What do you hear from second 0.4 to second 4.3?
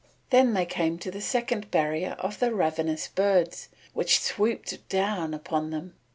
they came to the second barrier of the ravenous birds, which